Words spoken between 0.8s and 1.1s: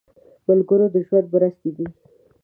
د